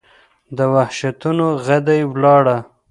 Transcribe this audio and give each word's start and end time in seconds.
د 0.57 0.59
وحشتونو، 0.73 1.47
غدۍ 1.65 2.01
وَلاړه 2.11 2.57